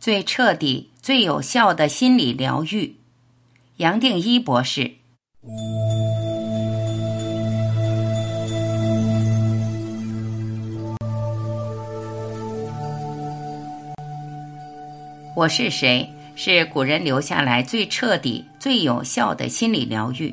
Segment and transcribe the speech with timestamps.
[0.00, 2.94] 最彻底、最有效的心理疗愈。
[3.78, 4.92] 杨定一博士。
[15.34, 16.08] 我是谁？
[16.36, 20.32] 是古人留下来最彻底、最有效的心理疗愈。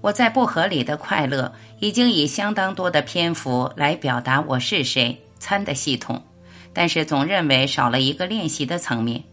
[0.00, 6.22] 我在不合理的快乐已经以相当多的篇幅来表达我是谁参的系统，
[6.78, 9.24] 但是总认为少了一个练习的层面，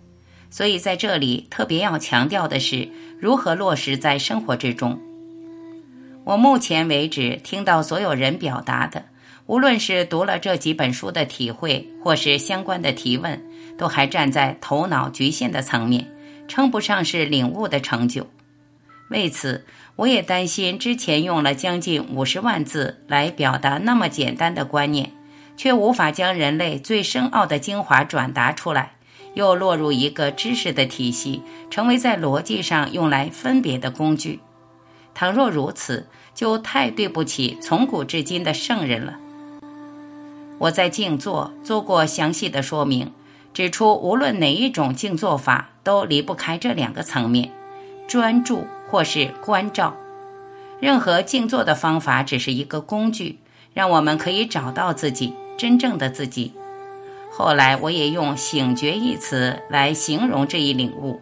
[0.50, 5.00] 所以在这里特别要强调的是如何落实在生活之中。
[6.24, 9.06] 我目前为止听到所有人表达的，
[9.46, 13.40] 无论是读了这几本书的体会，或是相关的提问，
[13.78, 16.04] 都还站在头脑局限的层面，
[16.48, 18.26] 称不上是领悟的成就。
[19.12, 19.64] 为此。
[19.98, 25.10] 我也担心，之前用了将近五十万字来表达那么简单的观念，
[25.58, 28.96] 却无法将人类最深奥的精华转达出来，
[29.34, 34.40] 又落入一个知识的体系，成为在逻辑上用来分别的工具。
[35.14, 39.18] 倘若如此，就太对不起从古至今的圣人了。
[40.58, 43.12] 我在静坐做过详细的说明，
[43.54, 47.52] 指出无论哪一种静坐法，都离不开这两个层面：
[48.08, 48.66] 专注。
[48.88, 49.96] 或是关照，
[50.80, 53.40] 任何静坐的方法只是一个工具，
[53.74, 56.54] 让我们可以找到自己真正的自己。
[57.32, 61.22] 后来我也用“醒觉”一词来形容这一领悟。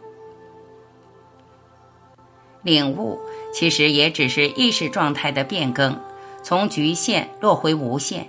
[2.61, 3.19] 领悟
[3.53, 5.99] 其实也只是意识状态的变更，
[6.43, 8.27] 从局限落回无限。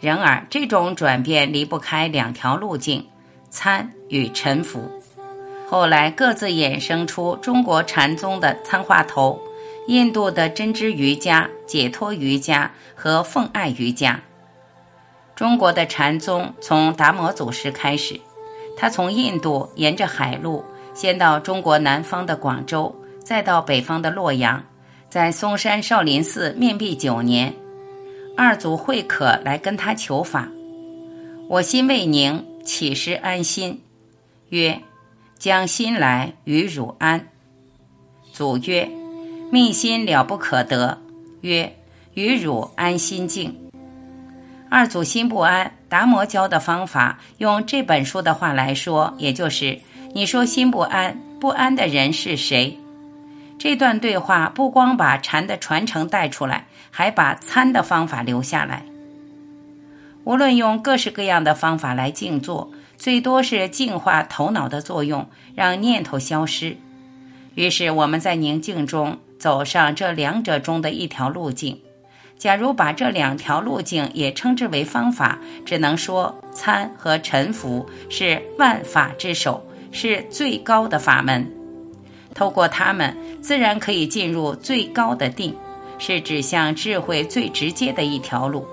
[0.00, 3.06] 然而，这种转变离不开两条路径：
[3.50, 4.90] 参与沉浮。
[5.68, 9.40] 后来各自衍生出中国禅宗的参话头、
[9.88, 14.20] 印度的真知瑜伽、解脱瑜伽和奉爱瑜伽。
[15.36, 18.18] 中国的禅宗从达摩祖师开始，
[18.76, 22.92] 他从印度沿着海路，先到中国南方的广州，
[23.22, 24.64] 再到北方的洛阳，
[25.10, 27.54] 在嵩山少林寺面壁九年。
[28.36, 30.48] 二祖慧可来跟他求法，
[31.48, 33.82] 我心未宁，岂施安心？
[34.48, 34.80] 曰。
[35.38, 37.28] 将心来与汝安。
[38.32, 38.88] 祖曰
[39.52, 40.98] ：“命心了不可得。”
[41.42, 41.76] 曰
[42.14, 43.54] ：“与汝安心静。”
[44.70, 45.72] 二祖心不安。
[45.88, 49.78] 达摩教的方法，用这本书的话来说，也就是
[50.12, 52.76] 你说心不安，不安的人是谁？
[53.58, 58.82] 这段对话不光把禅的传承带出来，还把参的方法留下来。
[60.24, 62.70] 无论用各式各样的方法来静坐。
[62.98, 66.74] 最多是净化头脑的作用，让念头消失。
[67.54, 71.78] 于是我们在宁静中走上这两者中的一条路径。
[72.38, 81.50] 假如把这两条路径也称之为方法，只能说参和沉浮是万法之首，是最高的法门。
[82.34, 85.56] 透过它们，自然可以进入最高的定，
[85.98, 88.66] 是指向智慧最直接的一条路。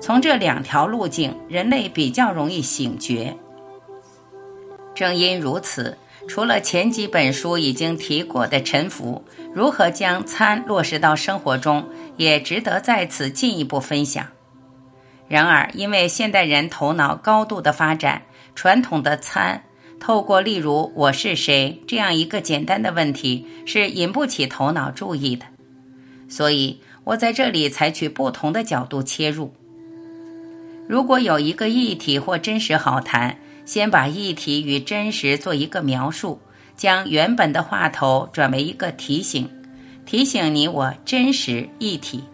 [0.00, 3.36] 从这两条路径，人类比较容易醒觉。
[4.94, 9.22] 正因如此，除了前几本书已经提过的沉浮，
[9.52, 11.84] 如何将参落实到生活中，
[12.18, 14.26] 也值得在此进一步分享。
[15.26, 18.22] 然而，因为现代人头脑高度的发展，
[18.54, 19.64] 传统的参
[19.98, 25.46] 透过例如“我是谁”这样一个简单的问题，是引不起头脑注意的。
[26.28, 29.54] 所以我在这里采取不同的角度切入。
[30.86, 36.40] 如果有一个议题或真实好谈，先把议题与真实做一个描述，
[36.74, 39.50] 将原本的话头转为一个提醒，
[40.08, 42.24] 提醒你我真实一体。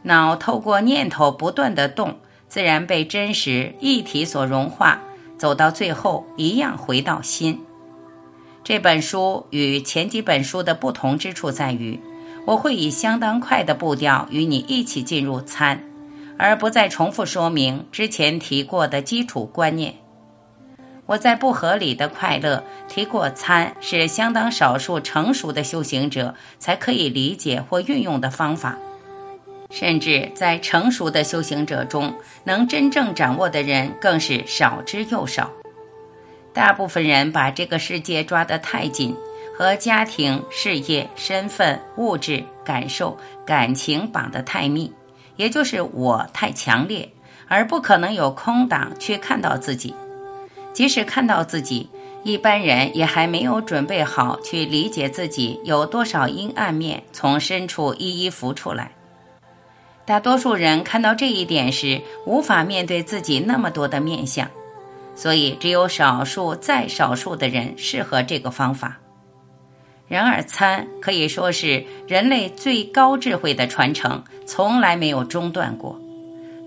[0.00, 2.16] 脑透过念头不断的动，
[2.48, 4.98] 自然被真实一体所融化，
[5.36, 7.60] 走到最后一样回到心。
[8.64, 12.00] 这本书与前几本书的不同之处在于，
[12.46, 15.78] 我会以相当快的步调与你一起进入参。
[16.38, 19.94] 而不再重复说明之前提过的基础观念。
[21.06, 28.78] 我在不合理的快乐提过参，是相当少数成熟的修行者才可以理解或运用的方法，
[29.70, 32.14] 甚至在成熟的修行者中，
[32.44, 35.50] 能真正掌握的人更是少之又少。
[36.54, 39.14] 大部分人把这个世界抓得太紧，
[39.58, 44.90] 和家庭、事业、身份、物质、感受、感情绑得太密。
[45.36, 47.10] 也就是我太强烈，
[47.48, 49.92] 而不可能有空档去看到自己。
[50.74, 51.88] 即使看到自己，
[52.22, 58.90] 一般人也还没有准备好去理解自己有多少阴暗面从深处一一浮出来。
[60.04, 64.46] 大多数人看到这一点时，无法面对自己那么多的面相。
[65.16, 68.98] 所以只有少数再少数的人适合这个方法。
[70.08, 75.96] 然而，参可以说是人类最高智慧的传承，从来没有中断过，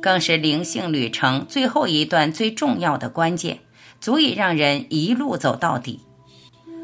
[0.02, 3.60] 更是灵性旅程最后一段最重要的关键，
[4.00, 6.02] 足以让人一路走到底。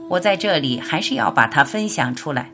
[0.10, 2.52] 我在这里还是要把它分享出来。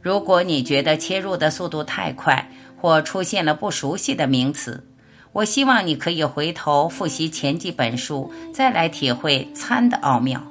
[0.00, 4.86] 如果你觉得切入的速度太快，或出现了不熟悉的名词，
[5.32, 10.42] 我希望你可以回头复习前几本书，再来体会参的奥妙。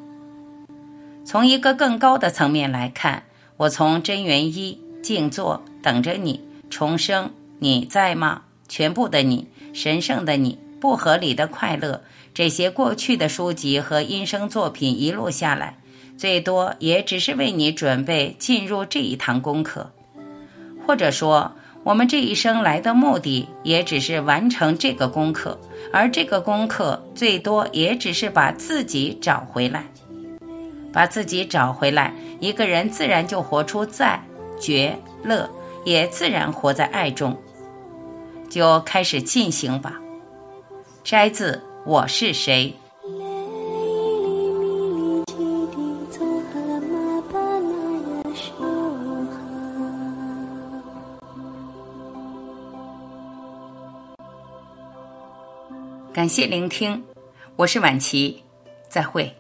[1.23, 3.23] 从一个更高的层面来看，
[3.56, 8.41] 我从真元一、静坐、等着你、重生、你在吗？
[8.68, 12.03] 全部的你、神圣的你、不合理的快乐
[12.37, 15.75] 这些过去的书籍和音声作品一路下来。
[16.19, 19.89] 最多也只是为你准备进入这一堂功课，
[20.85, 21.51] 或者说，
[21.83, 25.59] 我们这一生来的目的也只是完成这个功课，
[25.91, 29.83] 而这个功课最多也只是把自己找回来，
[30.93, 34.21] 把自己找回来，一个人自然就活出在
[34.61, 35.49] 觉乐，
[35.85, 37.35] 也自然活在爱中，
[38.47, 39.99] 就开始进行吧。
[41.03, 41.53] 摘自
[41.87, 42.73] 《我是谁》。
[56.11, 57.01] 感谢聆听，
[57.55, 58.43] 我是晚琪，
[58.89, 59.33] 再会。